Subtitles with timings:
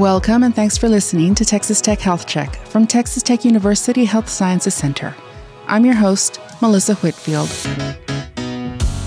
[0.00, 4.30] Welcome and thanks for listening to Texas Tech Health Check from Texas Tech University Health
[4.30, 5.14] Sciences Center.
[5.66, 7.50] I'm your host, Melissa Whitfield.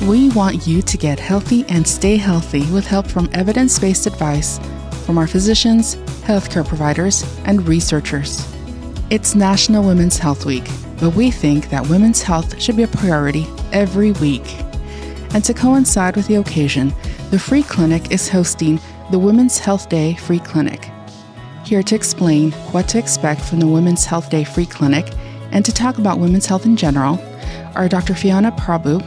[0.08, 4.60] We want you to get healthy and stay healthy with help from evidence based advice
[5.08, 5.96] from our physicians,
[6.28, 8.48] healthcare providers, and researchers.
[9.10, 13.48] It's National Women's Health Week, but we think that women's health should be a priority
[13.72, 14.46] every week.
[15.34, 16.94] And to coincide with the occasion,
[17.32, 18.80] the Free Clinic is hosting
[19.12, 20.90] the Women's Health Day Free Clinic.
[21.66, 25.12] Here to explain what to expect from the Women's Health Day Free Clinic
[25.52, 27.20] and to talk about women's health in general
[27.76, 28.16] are Dr.
[28.16, 29.02] Fiona Prabhu,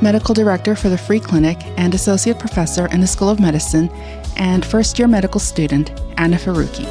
[0.00, 3.90] Medical Director for the Free Clinic and Associate Professor in the School of Medicine,
[4.36, 6.86] and first year medical student Anna Faruqi.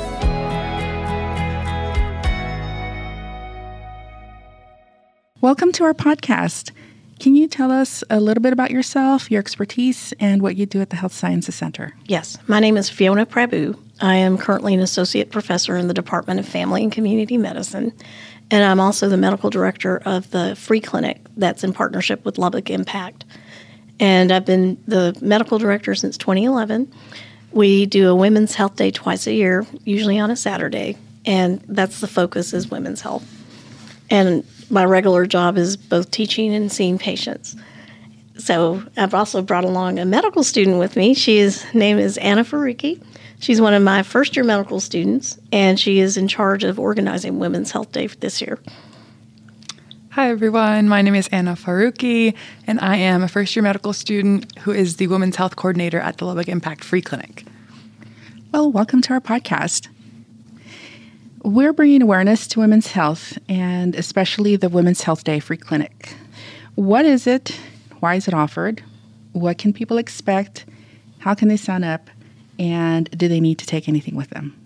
[5.41, 6.71] Welcome to our podcast.
[7.19, 10.79] Can you tell us a little bit about yourself, your expertise, and what you do
[10.79, 11.93] at the Health Sciences Center?
[12.05, 13.77] Yes, my name is Fiona Prabhu.
[13.99, 17.91] I am currently an associate professor in the Department of Family and Community Medicine,
[18.49, 22.69] and I'm also the medical director of the free clinic that's in partnership with Lubbock
[22.69, 23.25] Impact.
[23.99, 26.89] And I've been the medical director since 2011.
[27.51, 31.99] We do a Women's Health Day twice a year, usually on a Saturday, and that's
[31.99, 33.27] the focus is women's health.
[34.09, 37.55] And my regular job is both teaching and seeing patients.
[38.37, 41.13] So I've also brought along a medical student with me.
[41.13, 43.03] She's name is Anna Faruqi.
[43.39, 47.39] She's one of my first year medical students, and she is in charge of organizing
[47.39, 48.59] Women's Health Day this year.
[50.11, 50.89] Hi, everyone.
[50.89, 52.33] My name is Anna Faruqi,
[52.67, 56.17] and I am a first year medical student who is the Women's Health Coordinator at
[56.17, 57.45] the Lubbock Impact Free Clinic.
[58.51, 59.87] Well, welcome to our podcast.
[61.43, 66.13] We're bringing awareness to women's health and especially the Women's Health Day Free Clinic.
[66.75, 67.57] What is it?
[68.01, 68.83] Why is it offered?
[69.31, 70.65] What can people expect?
[71.19, 72.09] How can they sign up?
[72.57, 74.58] And do they need to take anything with them?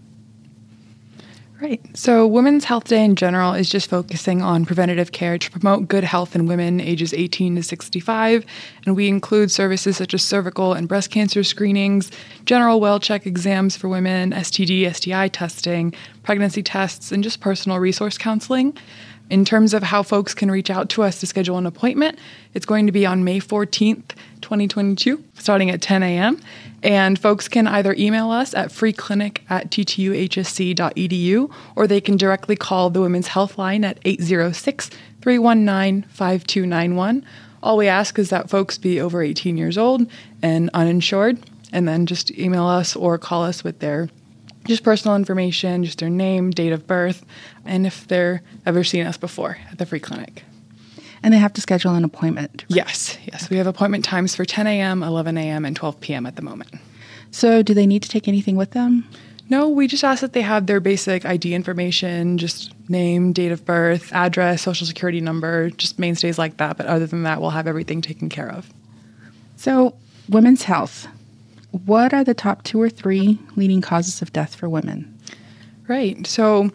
[1.64, 1.80] Right.
[1.96, 6.04] So, Women's Health Day in general is just focusing on preventative care to promote good
[6.04, 8.46] health in women ages 18 to 65.
[8.86, 12.12] And we include services such as cervical and breast cancer screenings,
[12.44, 15.94] general well check exams for women, STD, STI testing,
[16.24, 18.78] pregnancy tests, and just personal resource counseling.
[19.30, 22.20] In terms of how folks can reach out to us to schedule an appointment,
[22.54, 26.40] it's going to be on May 14th, 2022, starting at 10 a.m.
[26.84, 32.90] And folks can either email us at freeclinic at ttuhsc.edu or they can directly call
[32.90, 34.90] the Women's Health Line at 806
[35.22, 37.26] 319 5291.
[37.64, 40.06] All we ask is that folks be over 18 years old
[40.42, 41.40] and uninsured,
[41.72, 44.10] and then just email us or call us with their
[44.66, 47.26] just personal information, just their name, date of birth,
[47.66, 50.44] and if they're ever seen us before at the free clinic.
[51.22, 52.66] And they have to schedule an appointment.
[52.68, 53.50] Yes, yes.
[53.50, 56.26] We have appointment times for 10 a.m., 11 a.m., and 12 p.m.
[56.26, 56.74] at the moment.
[57.32, 59.08] So, do they need to take anything with them?
[59.50, 63.66] No, we just ask that they have their basic ID information, just name, date of
[63.66, 66.78] birth, address, social security number, just mainstays like that.
[66.78, 68.72] But other than that, we'll have everything taken care of.
[69.56, 69.96] So,
[70.30, 71.08] women's health.
[71.86, 75.18] What are the top two or three leading causes of death for women?
[75.88, 76.26] Right.
[76.28, 76.70] So,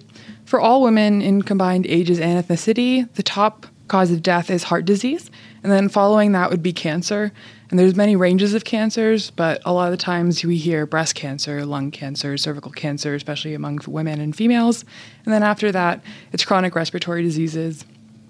[0.44, 4.84] for all women in combined ages and ethnicity, the top cause of death is heart
[4.84, 5.30] disease,
[5.62, 7.32] and then following that would be cancer.
[7.70, 11.14] And there's many ranges of cancers, but a lot of the times we hear breast
[11.14, 14.84] cancer, lung cancer, cervical cancer, especially among women and females.
[15.24, 17.84] And then after that, it's chronic respiratory diseases.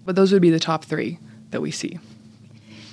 [0.04, 1.18] But those would be the top three
[1.50, 1.98] that we see.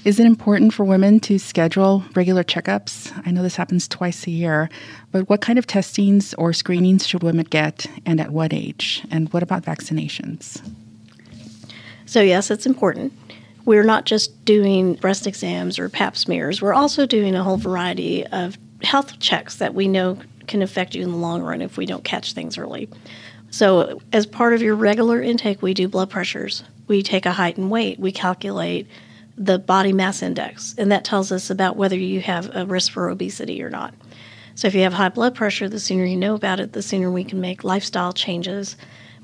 [0.05, 3.11] Is it important for women to schedule regular checkups?
[3.25, 4.69] I know this happens twice a year,
[5.11, 9.03] but what kind of testings or screenings should women get and at what age?
[9.09, 10.61] And what about vaccinations?
[12.05, 13.13] So, yes, it's important.
[13.65, 18.27] We're not just doing breast exams or pap smears, we're also doing a whole variety
[18.27, 21.87] of health checks that we know can affect you in the long run if we
[21.87, 22.87] don't catch things early.
[23.49, 26.63] So, as part of your regular intake, we do blood pressures.
[26.87, 27.99] We take a height and weight.
[27.99, 28.87] We calculate
[29.37, 33.09] the body mass index, and that tells us about whether you have a risk for
[33.09, 33.93] obesity or not.
[34.55, 37.11] So, if you have high blood pressure, the sooner you know about it, the sooner
[37.11, 38.77] we can make lifestyle changes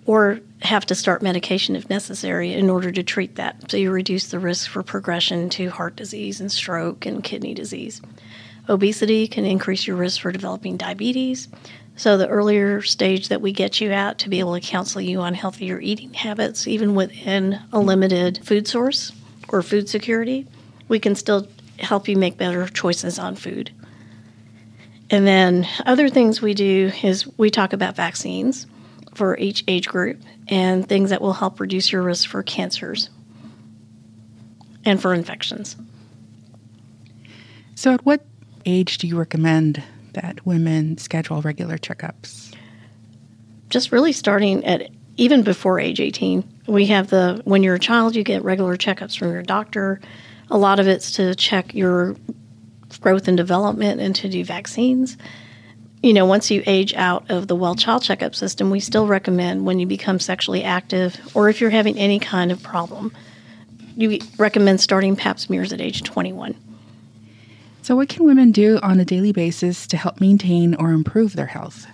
[0.06, 3.72] or have to start medication if necessary in order to treat that.
[3.72, 8.02] So, you reduce the risk for progression to heart disease and stroke and kidney disease.
[8.68, 11.48] Obesity can increase your risk for developing diabetes.
[11.96, 15.22] So, the earlier stage that we get you at to be able to counsel you
[15.22, 19.14] on healthier eating habits, even within a limited food source,
[19.52, 20.48] or food security,
[20.88, 21.48] we can still
[21.80, 23.72] help you make better choices on food.
[25.10, 28.66] And then other things we do is we talk about vaccines
[29.14, 33.10] for each age group and things that will help reduce your risk for cancers
[34.86, 35.76] and for infections.
[37.76, 38.26] So, at what
[38.66, 39.84] age do you recommend
[40.14, 42.54] that women schedule regular checkups?
[43.72, 46.44] just really starting at even before age 18.
[46.72, 50.00] We have the when you're a child, you get regular checkups from your doctor.
[50.50, 52.16] A lot of it's to check your
[53.02, 55.18] growth and development and to do vaccines.
[56.02, 59.66] You know, once you age out of the well child checkup system, we still recommend
[59.66, 63.12] when you become sexually active or if you're having any kind of problem,
[63.98, 66.56] you recommend starting pap smears at age 21.
[67.82, 71.48] So, what can women do on a daily basis to help maintain or improve their
[71.48, 71.86] health?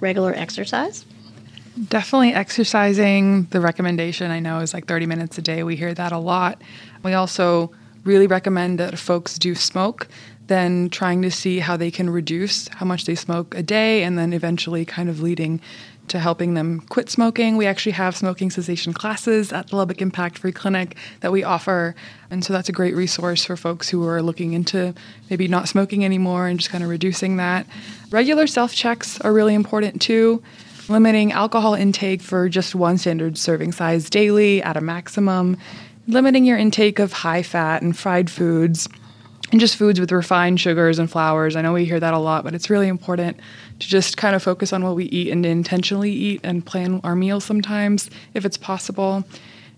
[0.00, 1.04] Regular exercise.
[1.88, 3.44] Definitely exercising.
[3.50, 5.62] The recommendation I know is like 30 minutes a day.
[5.62, 6.62] We hear that a lot.
[7.02, 7.70] We also
[8.04, 10.08] really recommend that folks do smoke,
[10.46, 14.16] then trying to see how they can reduce how much they smoke a day, and
[14.16, 15.60] then eventually kind of leading
[16.08, 17.56] to helping them quit smoking.
[17.56, 21.94] We actually have smoking cessation classes at the Lubbock Impact Free Clinic that we offer.
[22.30, 24.94] And so that's a great resource for folks who are looking into
[25.28, 27.66] maybe not smoking anymore and just kind of reducing that.
[28.10, 30.42] Regular self checks are really important too.
[30.88, 35.56] Limiting alcohol intake for just one standard serving size daily at a maximum
[36.06, 38.88] limiting your intake of high fat and fried foods
[39.50, 41.56] and just foods with refined sugars and flours.
[41.56, 43.38] I know we hear that a lot, but it's really important
[43.78, 47.14] to just kind of focus on what we eat and intentionally eat and plan our
[47.14, 49.24] meals sometimes if it's possible.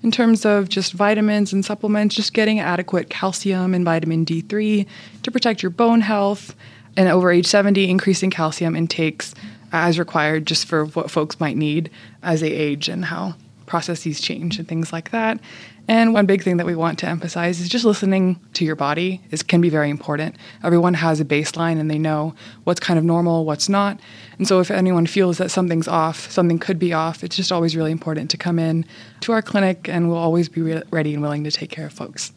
[0.02, 4.86] In terms of just vitamins and supplements, just getting adequate calcium and vitamin D3
[5.22, 6.54] to protect your bone health.
[6.96, 9.34] And over age 70, increasing calcium intakes
[9.72, 11.90] as required just for what folks might need
[12.22, 13.34] as they age and how
[13.66, 15.38] processes change and things like that.
[15.90, 19.22] And one big thing that we want to emphasize is just listening to your body
[19.30, 20.36] is can be very important.
[20.62, 22.34] Everyone has a baseline and they know
[22.64, 23.98] what's kind of normal, what's not.
[24.36, 27.74] And so if anyone feels that something's off, something could be off, it's just always
[27.74, 28.84] really important to come in
[29.20, 31.92] to our clinic and we'll always be re- ready and willing to take care of
[31.92, 32.32] folks.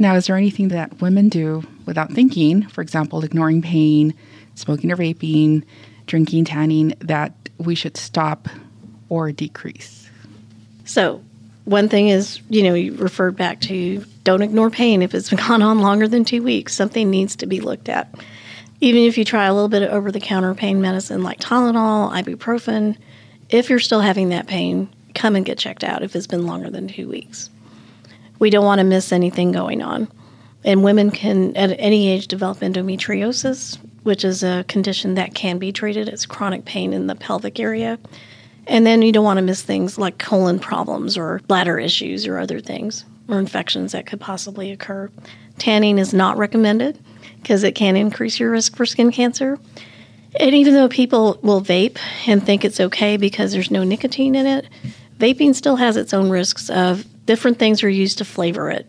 [0.00, 4.14] Now, is there anything that women do without thinking, for example, ignoring pain,
[4.56, 5.62] smoking or vaping,
[6.06, 8.48] drinking, tanning, that we should stop
[9.08, 10.08] or decrease?
[10.84, 11.22] So,
[11.64, 15.62] one thing is, you know, you referred back to don't ignore pain if it's gone
[15.62, 16.74] on longer than two weeks.
[16.74, 18.12] Something needs to be looked at.
[18.80, 22.10] Even if you try a little bit of over the counter pain medicine like Tylenol,
[22.12, 22.96] ibuprofen,
[23.48, 26.70] if you're still having that pain, come and get checked out if it's been longer
[26.70, 27.48] than two weeks.
[28.38, 30.08] We don't want to miss anything going on.
[30.64, 35.72] And women can, at any age, develop endometriosis, which is a condition that can be
[35.72, 36.08] treated.
[36.08, 37.98] It's chronic pain in the pelvic area.
[38.66, 42.38] And then you don't want to miss things like colon problems or bladder issues or
[42.38, 45.10] other things or infections that could possibly occur.
[45.58, 46.98] Tanning is not recommended
[47.40, 49.58] because it can increase your risk for skin cancer.
[50.38, 54.46] And even though people will vape and think it's okay because there's no nicotine in
[54.46, 54.66] it,
[55.18, 58.86] vaping still has its own risks of different things are used to flavor it.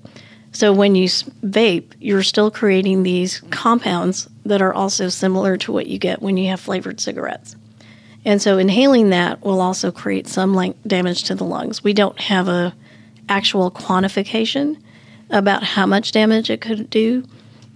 [0.53, 5.88] So when you vape, you're still creating these compounds that are also similar to what
[5.88, 7.55] you get when you have flavored cigarettes.
[8.23, 11.83] And so inhaling that will also create some damage to the lungs.
[11.83, 12.73] We don't have a
[13.27, 14.77] actual quantification
[15.29, 17.25] about how much damage it could do,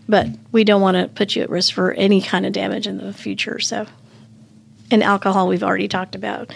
[0.07, 2.97] but we don't want to put you at risk for any kind of damage in
[2.97, 3.59] the future.
[3.59, 3.88] So,
[4.91, 6.53] and alcohol we've already talked about.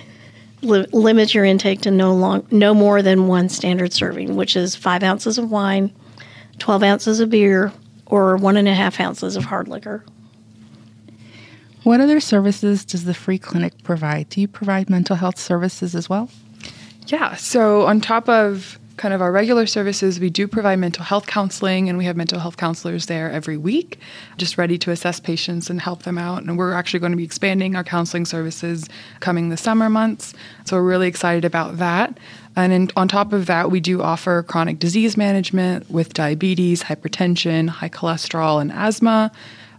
[0.62, 5.02] limit your intake to no long, no more than one standard serving, which is five
[5.02, 5.92] ounces of wine,
[6.60, 7.72] twelve ounces of beer,
[8.06, 10.04] or one and a half ounces of hard liquor.
[11.84, 14.30] What other services does the free clinic provide?
[14.30, 16.30] Do you provide mental health services as well?
[17.08, 17.36] Yeah.
[17.36, 21.90] So, on top of kind of our regular services, we do provide mental health counseling,
[21.90, 23.98] and we have mental health counselors there every week,
[24.38, 26.44] just ready to assess patients and help them out.
[26.44, 28.88] And we're actually going to be expanding our counseling services
[29.20, 30.36] coming the summer months.
[30.66, 32.20] So, we're really excited about that.
[32.56, 37.70] And in, on top of that, we do offer chronic disease management with diabetes, hypertension,
[37.70, 39.32] high cholesterol, and asthma.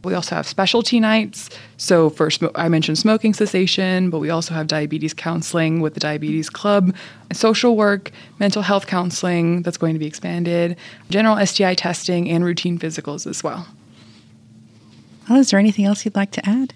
[0.05, 1.49] We also have specialty nights.
[1.77, 6.51] So, for I mentioned smoking cessation, but we also have diabetes counseling with the Diabetes
[6.51, 6.95] Club,
[7.33, 10.77] social work, mental health counseling that's going to be expanded,
[11.11, 13.67] general STI testing, and routine physicals as well.
[15.29, 16.75] Well, is there anything else you'd like to add?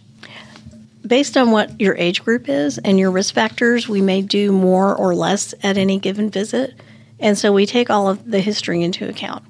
[1.05, 4.95] Based on what your age group is and your risk factors, we may do more
[4.95, 6.75] or less at any given visit.
[7.19, 9.45] And so we take all of the history into account.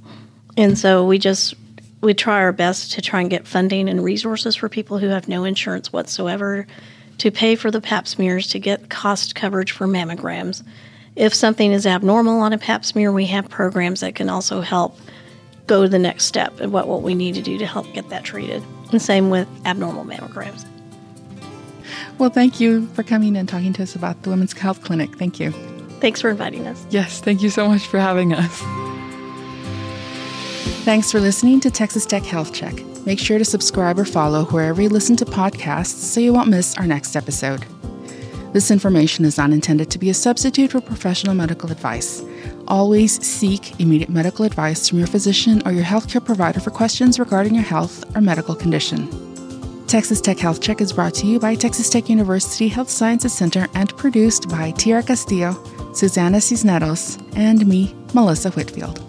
[0.57, 1.55] And so we just
[2.07, 5.29] we try our best to try and get funding and resources for people who have
[5.29, 6.67] no insurance whatsoever
[7.19, 10.63] to pay for the pap smears to get cost coverage for mammograms.
[11.17, 14.97] If something is abnormal on a pap smear, we have programs that can also help
[15.67, 18.09] go to the next step and what, what we need to do to help get
[18.11, 18.63] that treated.
[18.93, 20.65] And same with abnormal mammograms.
[22.19, 25.17] Well, thank you for coming and talking to us about the Women's Health Clinic.
[25.19, 25.51] Thank you.
[26.01, 26.87] Thanks for inviting us.
[26.91, 28.86] Yes, thank you so much for having us.
[30.87, 32.73] Thanks for listening to Texas Tech Health Check.
[33.05, 36.77] Make sure to subscribe or follow wherever you listen to podcasts so you won't miss
[36.77, 37.67] our next episode.
[38.53, 42.23] This information is not intended to be a substitute for professional medical advice.
[42.69, 47.57] Always seek immediate medical advice from your physician or your healthcare provider for questions regarding
[47.57, 49.09] your health or medical condition.
[49.89, 53.67] Texas Tech Health Check is brought to you by Texas Tech University Health Sciences Center
[53.75, 55.61] and produced by Tiara Castillo,
[55.93, 59.06] Susana Cisneros, and me, Melissa Whitfield.